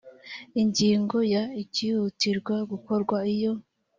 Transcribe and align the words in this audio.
ingingo 0.61 1.17
ya 1.33 1.43
icyihutirwa 1.63 2.55
gukorwa 2.71 3.17
iyo 3.35 3.53